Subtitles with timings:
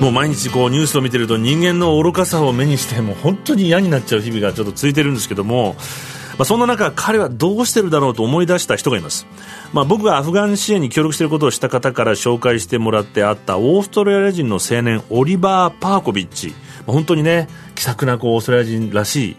[0.00, 5.76] もう毎日こうニュースを見てると人間の愚かさを目にしてもう本当に嫌になっちゃう日々がちょっと続いてるんですけども
[6.36, 9.26] まあ、そんな中、彼はどうしてるだろうと思い出した人がいます、
[9.72, 16.54] まあ、僕がアフガン支援に協力していることをした方から紹介してもらってあったオーストラリア人の青年オリバー・パーコビッチ、ま
[16.88, 19.36] あ、本当にね気さくなこうオーストラリア人らしい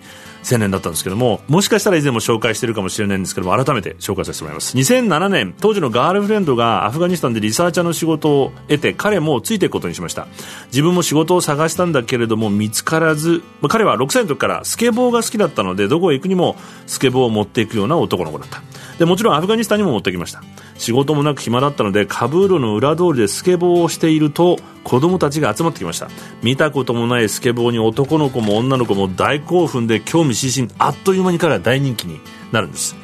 [0.49, 4.77] 青年だったんですけどももしかしたら以前も紹介してるかもしれないんですけども改めて紹介させてもらいます。
[4.77, 10.27] 2007年当時のガールフレンドがアフガニスタンでリサーチャーの仕事を得て彼もついていくことにしました。
[10.67, 18.61] 自分も仕事を探したんだけれども見つからず彼は6歳の時からスケボーが好きだったのでどこへ行くにもスケボーを持っていくような男の子だった。
[18.99, 20.43] でもちろんアフガニスタンにも持ってきました。
[20.77, 26.09] 仕事もなく暇だったのでカブールの裏通りでスケボーをしていると子供たちが集まってきました。
[26.43, 30.73] 見たこともないスケボーに男の子も女の子も大興奮で興味津々。
[30.77, 32.95] あっという間に彼は大人気になるんです。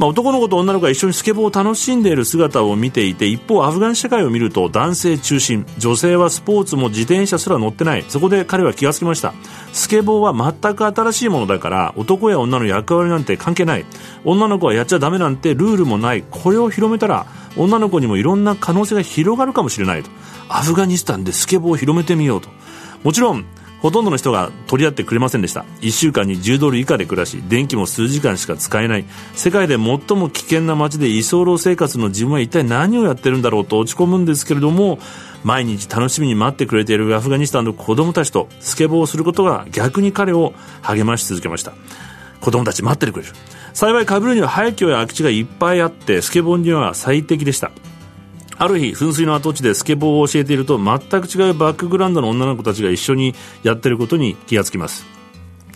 [0.00, 8.04] まあ、男の子と女の子が一緒にスケボーを楽しんでいる姿を見ていて一方アフガン社会を見ると男性中心女性はスポーツも自転車すら乗ってない。
[8.08, 9.34] そこで彼は気がつきました。
[9.74, 13.84] スケボーは全く新しいものだから男や女の役割なんて関係ない。
[14.24, 16.24] 女の子はやっちゃダメなんてルールもない。
[16.30, 17.26] これを広めたら
[17.58, 20.08] 女の子にもいろんな可能性が広がるかもしれないと。
[20.48, 22.48] アフガニスタンでスケボーを広めてみようと。
[23.04, 23.44] もちろん
[23.80, 25.64] ほとんどの人が取り合ってくれませんでした。
[25.80, 29.04] 1週間に10ドル以下で暮らし電気も数時間しか使えない。
[29.34, 34.98] 世界で最も危険な街で居候生活の自分は一体何をやってるんだろうと落ち込むんですけれども
[35.44, 41.72] 毎日楽しみに待ってくれているアフガニスタンの子供たちとスケボーをすることが逆に彼を励まし続けました。
[42.40, 43.32] 子供たち待っててくれる。
[43.72, 47.70] 幸いカブールには廃墟や空き地がいっぱいあってスケボーには最適でした。
[48.60, 55.06] ある日噴水の跡地でスケボーを教えていると全く違うバックグラウンドの女の子たちが一緒にやってることに気がつきます。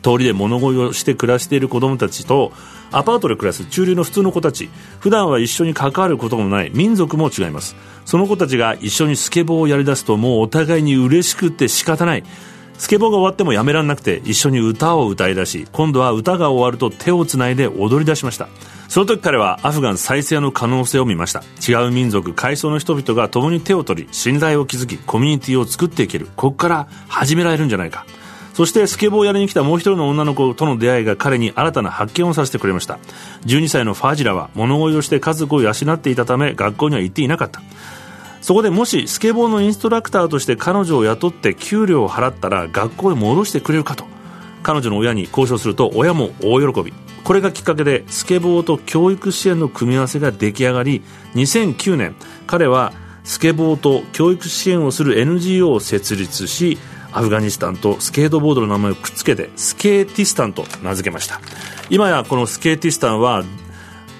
[0.02, 2.52] 通りで物乞いをして暮らしている子供たちと
[2.92, 4.68] アパートで暮らす中流の普通の子たち。
[5.00, 6.70] 普段は一緒に関わることもない。
[6.74, 7.74] 民族も違います。
[8.04, 12.24] その子たちが一緒にスケボーをやりだすともうお互いに嬉しくて仕方ない。
[12.76, 18.48] スケボーが終わってもやめられなくて一緒に歌を歌い出し今度は歌が終わると手をつないで踊り出しました。
[18.94, 21.42] その時彼はアフガン再生の可能性を見ました。
[21.68, 26.26] 違う民族階層の人々が共に手を取り信頼を築きコミュニティを作っていける。
[26.36, 28.06] ここから始められるんじゃないか。
[28.52, 33.00] そしてスケボーをやりに来たもう一人の女の子との出会いが彼に新たな発見をさせてくれました。
[33.46, 37.62] 12歳のファジラは物乞いをして家族を養っていたため学校には行っていなかった。
[38.42, 44.13] そこでもしスケボーのインストラクターとして彼女を雇って給料を払ったら学校へ戻してくれるかと。
[44.64, 46.92] 彼女の親に交渉すると親も大喜び。
[47.22, 51.02] これがきっかけでスケボーと教育支援の組み合わせが出来上がり
[51.34, 52.14] 2009年
[52.46, 52.92] 彼は
[53.24, 56.76] スケボーと教育支援をする NGO を設立し
[57.12, 61.40] アフガニスタンとスケートボードの名前をくっつけてスケーティスタンと名付けました。
[61.88, 63.44] 今やこのスケーティスタンは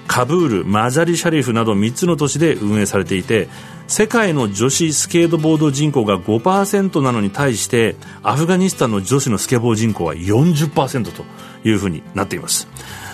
[0.07, 3.47] カブールマザリシャリフなど3つの都市で運営されていて
[3.87, 11.23] 世界の女子スケートボード人口が5%なのに対してアフガニスタンの女子のスケボー人口は40%と
[11.63, 12.67] いうふうになっています。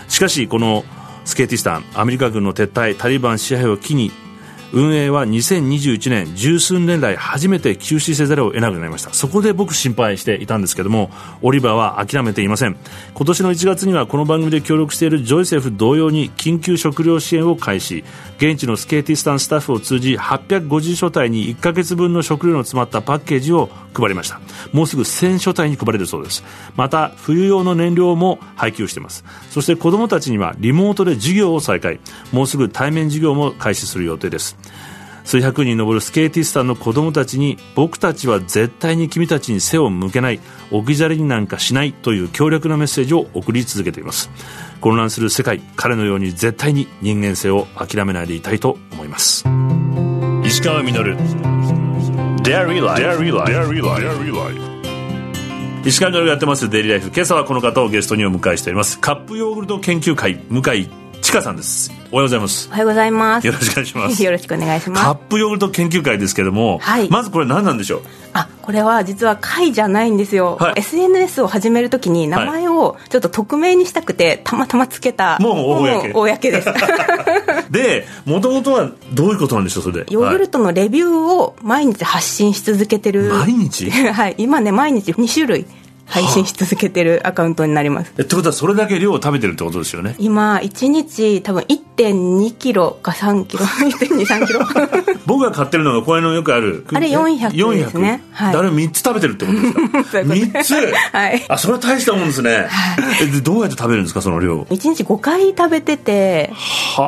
[0.08, 0.86] しかしこの
[1.26, 4.12] スケーティスタンアメリカ軍の撤退タリバン支配を機に
[4.74, 9.14] 運営は2021年十数年来初めて休止せざるを得なくなりました。
[9.14, 11.12] そこで僕心配していたんですけども
[11.42, 12.78] オリバーは諦めていません。
[13.14, 18.04] 今年の1月にはこの番組で協力しているジョイセフ同様に緊急食料支援を開始。
[18.38, 24.40] 現地のスケーティスタンスタッフを通じ850所帯に1ヶ月分の食料の詰まったパッケージを配りました。
[24.72, 26.44] もうすぐ1000所帯に配れるそうです。
[26.76, 29.26] また冬用の燃料も配給しています。
[29.50, 32.00] そして子どもたちにはリモートで授業を再開。
[32.32, 34.58] もうすぐ対面授業も開始する予定です。
[35.24, 40.40] 数百人上るスケーティスタンの子供たちに僕たちは絶対に君たちに背を向けない
[40.72, 44.30] 置き去りになんかしないという強力なメッセージを送り続けています。
[44.80, 49.46] 混乱する世界彼のように絶対に人間性を諦めないでいたいと思います。
[50.44, 51.16] 石川稔。
[55.86, 56.70] 石川稔がやってます。
[56.70, 59.00] デイリーライフ今朝はこの方をゲストにお迎えしております。
[59.00, 60.90] カップヨーグルト研究会向井
[61.32, 61.90] 千佳さんです。
[62.12, 62.68] おはようございます。
[62.68, 63.48] おはようございます。
[63.48, 64.20] よろしくお願いします。
[64.22, 65.02] よろしくお願いします。
[65.02, 68.02] カップヨーグルト研究会ですけども、はい、まずこれ何なんでしょう？
[68.34, 75.54] あこれは実は会じゃないんですよ、はい、SNS を始めるときに名前をちょっと匿名にしたくてたまたまつけたもう
[76.12, 76.68] 公公です。
[77.72, 80.04] でもともとはどういうことなんでしょうそれ？
[80.04, 83.32] でヨーグルトのレビューを毎日発信し続けてる。
[83.34, 83.90] 毎日？
[84.12, 84.36] はい。
[84.38, 85.66] 今ね毎日2種類
[86.12, 88.14] 配信し続けてるアカウントになります。
[88.18, 90.16] えってことはそれだけ量を食べてるってことですよね。
[90.20, 94.62] 今1日多分1 2キロか3キロ 1.23キロ。
[95.28, 96.86] 僕が買ってるのがこれのよくある。
[96.94, 99.68] あれ400ですね、はい、あれ3つ食べてるってことで
[100.04, 100.20] すか？
[100.24, 100.74] 3つ？
[101.12, 101.46] はい。
[101.48, 106.52] あそれは大したもんですね、はい、でどうやって食べるんですかその量1日5回食べてて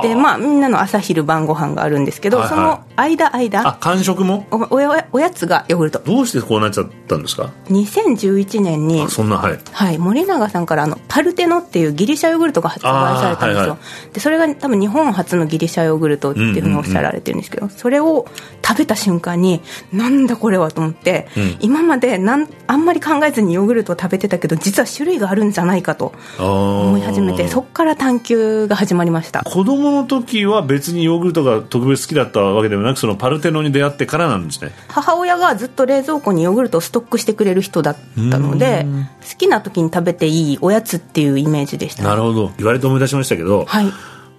[0.04, 3.68] でまあみんなの朝昼晩ご飯があるんですけど、はいはい、その間間？
[3.68, 4.46] あ間食も？
[4.52, 6.00] おやおやつがヨーグルト。
[6.06, 12.90] どうしてこうなっちゃったんですか？2011年にそんなはい、はい、森永さんからあのパルテノっていうギリシャヨーグルトが発売
[13.20, 18.25] されたんですよ、はいはい、でそれが多分日本初のギリシャヨーグルトっていうふうにおっしゃられてるんですけど、それを
[18.66, 19.62] 食べた瞬間に
[19.92, 29.44] なんだこれはと思って、うん、今までなんあんまり考えずにヨーグルトを食べてたけど実は種類があるんじゃないかと思い始めてそこから探求が始まりました。
[29.44, 34.72] 子供の時は別にヨーグルトが特別好きだったわけではなくそのパルテノに出会ってからなんですね。
[34.88, 37.98] 母親がずっと冷蔵庫にヨーグルトをストックしてくれる人だっ
[38.31, 38.86] たので
[39.30, 42.52] 好きな時に食べていいおやつっていうイメージでした、ね、なるほど。
[42.58, 43.86] 言われて思い出しましたけど、はい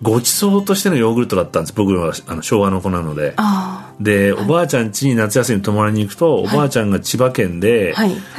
[0.05, 1.73] ごちそうとしてのヨーグルトだったんです。
[1.75, 3.35] 僕はあの昭和の子なので。
[4.01, 7.95] で、おばあちゃん家に夏休み泊まりに行くと、おばあちゃんが千葉県で、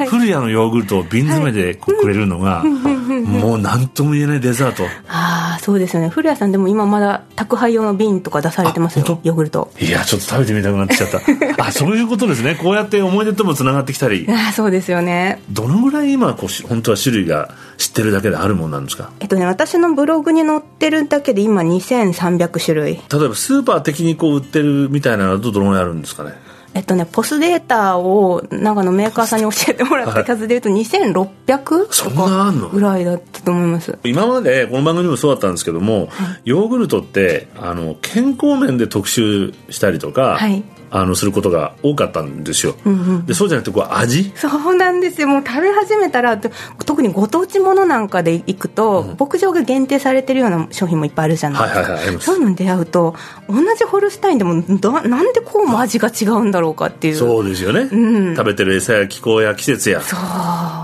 [0.08, 2.64] 古谷のヨーグルトを瓶詰めでこうくれるのが、
[3.26, 4.84] もう何とも言えないデザート。
[5.08, 6.10] ああそうですよね。
[6.10, 9.72] 古谷さんでも今まだ宅配用の瓶とか出されてますよヨーグルト。
[9.80, 11.22] いやちょっと食べてみたくなってきちゃった。
[11.66, 12.56] あそういうことですね。
[12.62, 14.28] こうやって思い出ともつながってきたり。
[14.30, 15.42] あそうですよね。
[15.50, 19.12] どのぐらい今こう本当は種類が知ってるだけであるもんなんですか？
[19.20, 22.94] えっとね私のブログに載ってるだけで今2300種類。
[22.96, 26.34] 例えばスーパー的にこう売ってるみたいなのとどのぐらいあるんですかね？
[26.74, 33.98] えっとね、ポスデータを長野メーカーさんに教えてもらった数でいうと2600そんなあんのぐらいだったと思います。
[34.04, 36.10] 今までこの番組もそうだったんですけども、はい、
[36.44, 44.34] ヨーグルトってあの健康面で特集したりとか、はい、あのすることが多かったんですよ、うんうん、でそうじゃなくてこう味？
[44.36, 45.28] そうなんですよ。
[45.28, 53.16] もう食べ始めたら特にご当地ものなんかで行くと、うん、牧場が限定されてるような商品もいっぱいあるじゃないですか、はいはいはい、そういうのに出会うと
[53.48, 57.16] 同じホルスタインでもどなんでこうも味が違うんだろうかっていう。
[57.16, 60.02] そうですよね、うん、食べてる餌や気候や季節や。
[60.02, 60.20] そう。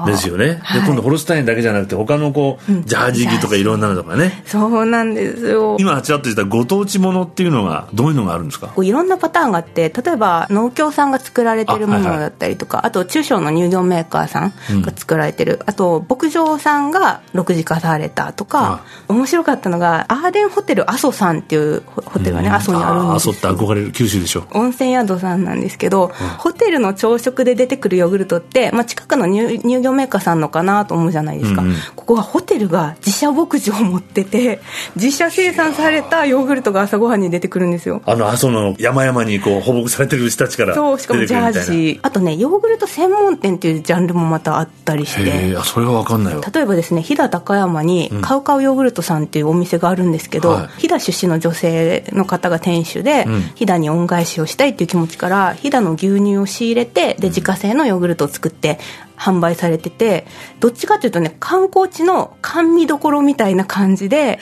[0.06, 4.44] ですよね、はい、で今度ホルスタインだけじゃなくて他のこう、うん、ジャージギとかいろんなのとかね。
[4.46, 5.78] そうなんですよ。
[5.80, 8.74] 今ちらっと言ったご当地ものっていうのがどういうのがあるんですか？
[8.82, 24.48] いろんなパターンがあって例えば農協さんが作られてるものだったりとかあはいはい、あと中小の乳業メーカーさんが作られてる、うん、あと牧場さんが6次化されたとか面白かったのがアーデンホテル阿蘇さんっていうホテルがね、阿蘇にあるんです阿蘇って憧れる九州でしょ。
[24.52, 34.60] 温泉宿さんなんですけど、うん、ホテルの朝食で出てくるヨーグルトって、まあ、近くの乳乳業メーカーさんのかなと思うじゃないですか、うんうん、ここはホテルが自社牧場を持ってて
[34.96, 38.02] 自社生産されたヨーグルトが朝ごはんに出てくるんですよ。
[38.06, 42.00] あの阿蘇の山々にこう放牧されてる人たちからそうしかもジャージー。
[42.02, 45.56] あとねヨーグルト専門店っていうジャンルもまたあったりして。
[45.64, 46.42] それは分かんないよ。
[46.54, 58.80] 例えばですね飛騨高山にカウカウヨーグルトさんっていうお店があるんですけど、はい、飛騨出身の女性の方が店主で、うん、飛騨に恩返しをしたいっていう気持ちから飛騨の牛乳を仕入れてで自家製のヨーグルトを作って
[59.22, 60.26] 販売されてて
[60.60, 64.40] どっちかというとね観光地の甘味どころみたいな感じで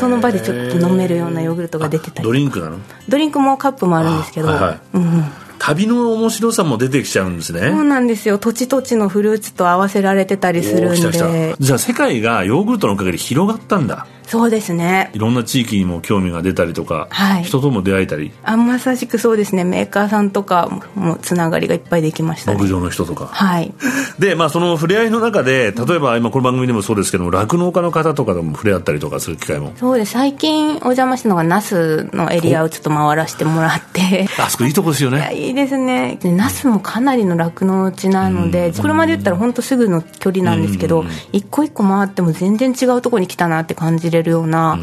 [0.00, 2.78] その場でちょっと飲めるようなヨーグルトが出てたりドリンクなの？
[3.08, 5.24] ドリンクもカップもあるんですけど、はいはい、うん
[5.58, 7.60] 旅の面白さも出てきちゃうんですね。
[7.70, 8.38] そうなんですよ。
[8.38, 11.54] 土地土地のフルーツと合わせられてたりするんで。
[11.58, 15.10] じゃあ世界がヨーグルトのおかげで広がったんだそうですね。
[15.14, 18.32] いろんな地域にも興味が出たりとか、はい、人とも出会えたり？
[18.42, 19.64] あまさしくそうですね。
[19.64, 23.26] メーカーさんとかもつながりがいっぱいできました、ね、牧場の人とか。
[23.26, 23.72] はい。
[24.18, 29.72] でまあその触れ合いの中で例えば今この番組でもそうですけども酪農家の方とかとも触れ合ったりとかする機会も？
[29.76, 30.12] そうです。
[30.12, 34.28] 最近お邪魔したのが那須のエリアをちょっと回らせてもらって。
[34.38, 35.30] あそこいいとこですよね。
[35.34, 36.18] いいですね。
[36.20, 44.78] で那須もかなりの酪農地なので、車で言ったら本当すぐの距離なんですけど、一個一個回っても全然違うところに来たなって感じれるような、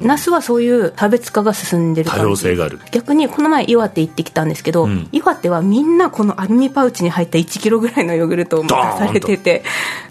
[0.00, 2.80] 那須はそういう差別化が進んでる多様性がある。
[2.90, 9.62] 逆にこの前岩手行ってきたんですけど、うん、岩手はみんなこのアルミパウチに入った1キロぐらいのヨーグルトを出されてて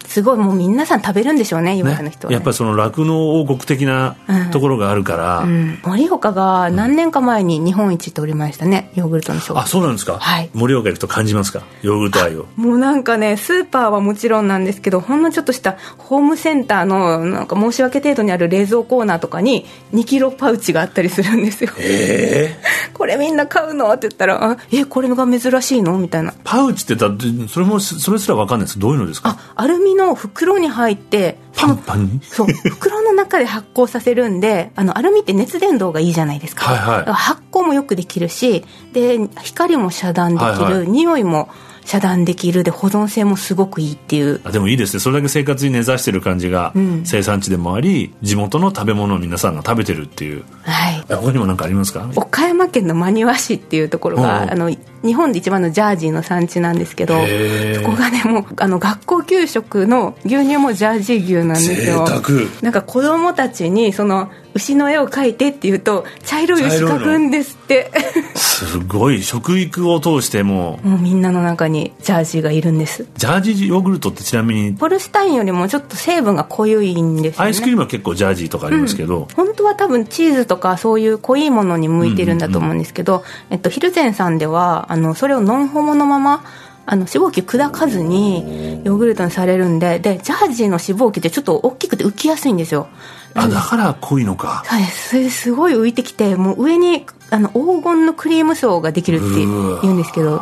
[0.08, 4.16] すごいもう皆さん食べるんでしょうね岩手の人は、ね、やっぱりその酪農王国的な
[4.52, 5.80] ところがあるから、うん。
[5.84, 10.18] 盛、うん、岡が何年か前に日本一取りましたねヨーグルトの賞あそうなんですか。
[10.18, 10.50] はい。
[10.54, 11.64] 盛岡行くと感じますか？
[11.82, 12.46] ヨーグルト愛を。
[12.56, 21.72] もうなんかねスーパーはもちろんなんですけどほんのちょっとしたホームセンターのなんか申し訳程度にある冷蔵コーナーとかに2キロパウチがあったりするんですよ。
[21.80, 23.92] ええー、これみんな買うの？
[23.92, 25.98] って言ったらあえこれが珍しいの？
[25.98, 26.34] みたいな。
[26.44, 28.80] パウチって言ったらそれもそれすら分かんないです。
[28.80, 29.30] どういうのですか？
[29.32, 32.22] あアルミの袋に入ってパンパンに？
[32.24, 32.48] そう。
[32.70, 38.64] 袋の中で発酵させるんであのアルミって熱伝導がいいじゃないですか,、はいはい、発酵もよくできるし
[38.94, 41.50] で光も遮断できる、はいはい、匂いも
[41.88, 44.42] 遮断できるで保存性もすごくいいっていう。
[44.44, 45.00] あでもいいですね。
[45.00, 46.74] それだけ生活に根ざしてる感じが、
[47.06, 50.44] 生産地でもあり地元の食べ物を皆さんが食べてるっていう。
[50.64, 51.04] はい。
[51.08, 52.10] 他にも何かありますか？
[52.18, 54.70] 岡山県の真庭市っていうところが、あの
[55.04, 62.06] 日本で一番のジャージーの産地なんですけどそこがねもうあの学校給食の牛乳もジャージー牛なんですよ。
[62.62, 67.92] なんか子供たちにその牛の絵を描いてって言うと茶色い牛描くんですって。
[68.36, 69.22] すごい。
[69.22, 70.80] 食育を通しても。
[70.84, 73.08] もうみんなの中にジャージーがいるんです。
[73.16, 86.44] ジャージーヨーグルトってちなみにポルスタインよりもちょっと成分が濃いんですよ、ね、アイスクリームは結構ジャージーとかありますけど、うん、本当は多分チーズとかそういう濃いものに向いてるんだと思うんですけど、えっと、ヒルゼンさんではあのそれをノンホモのまま
[86.90, 92.88] あの脂肪球砕かずにヨーグルトにされるんででジャージーの脂肪球ってちょっと大きくて浮きやすいんですよ。
[93.34, 94.64] あだから濃いのか。
[94.66, 94.84] はい。
[94.86, 100.42] それすごい浮いてきてもう上にあの黄金のクリーム層ができるって言うんですけど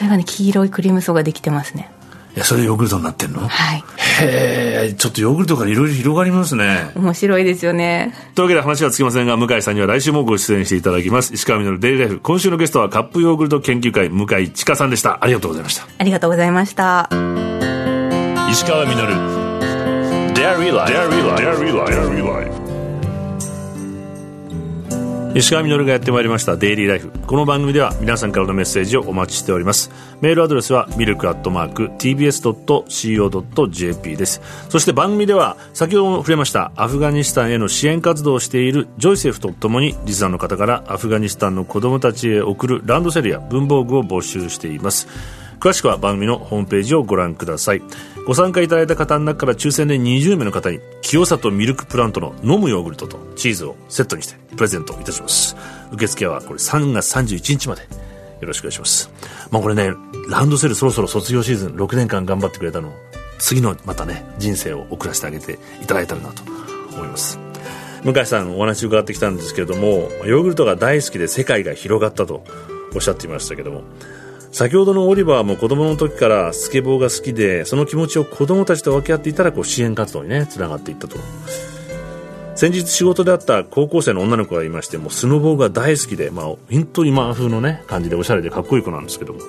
[0.00, 1.90] それがね黄色いクリーム層ができてますね。
[2.34, 3.46] いやそれヨーグルトになってんの？
[3.46, 3.84] はい。
[4.22, 6.90] へえちょっとヨーグルトからいろいろ広がりますね。
[6.96, 8.14] 面白いですよね。
[8.34, 11.34] というわけで話はつきませんが向井さんには来週もご出演していただきます。
[11.34, 15.22] 石川稔デイリーライフ今週のゲストはカップヨーグルト研究会向井千佳さんでした。
[15.22, 15.86] ありがとうございました。
[15.98, 17.10] ありがとうございました。
[18.50, 18.94] 石川稔
[20.32, 22.69] Dairy Life
[25.32, 29.92] 石川みのるがやってまいりましたデイリーライフこの番組では皆さんからのメッセージをお待ちしております。
[30.20, 32.56] メールアドレスはミルクアットマーク TBS.CO.JP
[34.16, 34.40] です。
[34.68, 45.06] そして番組では先ほども触れましたアフガニスタンへの支援活動をしているジョイセフとともにリスナーの方からアフガニスタンの子供たちへ送るランドセルや文房具を募集しています。
[45.60, 47.82] 詳しくは番組のホームページをご覧ください。
[48.30, 55.56] ご参加いただいた方の中から抽選で20名の方に清里ミルクプラントの飲むヨーグルトとチーズをセットにしてプレゼントいたします。
[55.90, 57.82] 受付はこれ3月31日まで。
[57.82, 57.88] よ
[58.46, 59.10] ろしくお願いします。
[59.50, 59.94] まあこれね
[60.28, 62.92] ランドセルそろそろ卒業シーズン6年間頑張ってくれたの
[63.40, 66.44] 次のまたね人生を送らせてあげていただいたらなと
[66.94, 67.40] 思います。
[68.04, 72.44] 向井さんお話伺ってきたんですけれどもヨーグルトが大好きで世界が広がったと
[72.94, 73.82] おっしゃっていましたけども
[74.52, 81.16] 先ほどのオリバーも子供の時からスケボーが好きでその気持ちを子供たちと分け合っていたらこう支援活動にねつながっていったと。
[82.56, 89.40] 先日仕事であった高校生の女の子がいましてもうスノボーが大好きで、まあ、本当に今風のね感じでおしゃれでかっこいい子なんですけども、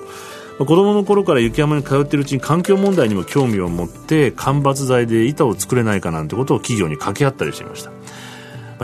[0.58, 7.90] 子供の頃から雪山に通っているうちに環境問題にも興味を持って間伐材で板を作れないかなんてことを企業に掛け合ったりしていました。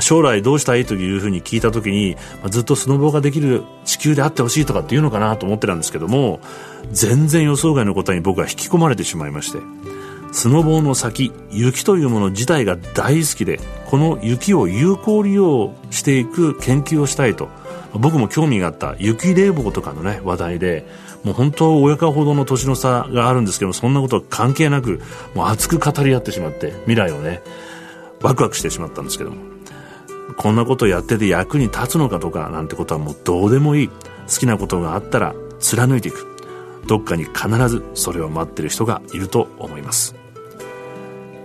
[0.01, 6.41] 将来どうしたいというふうに聞いた時に、まずっとスノボができる地球であってほしいとかっていうのかなと思ってたんですけども
[6.93, 9.59] 全然予想外の答えに僕は引き込まれてしまいまして
[10.33, 17.49] スノボの先雪というもの自体が大好きでこの雪を有効利用していく研究をしたいと
[17.95, 20.87] 僕も興味があった雪冷房とかのね話題で
[21.25, 25.01] もう本当親子ほどの年の差があるんですけどそんなことは関係なく
[25.35, 27.43] もう熱く語り合ってしまって未来をね
[28.21, 29.58] ワクワクしてしまったんですけども。
[30.39, 33.89] こんなことやってて役に立つのかとかなんてことはもうどうでもいい。
[33.89, 33.95] 好
[34.39, 36.27] きなことがあったら貫いていく。
[36.87, 40.15] どっかに必ずそれを待ってる人がいると思います。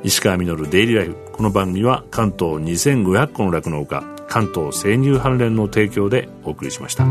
[0.03, 1.15] 石川稔デイリーライフ。
[1.31, 7.05] この番組は関東2500個の酪農家関東生乳関連の提供でお送りしました。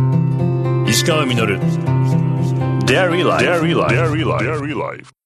[0.87, 1.59] 石川稔。
[2.87, 3.25] Dairy
[4.75, 5.22] Life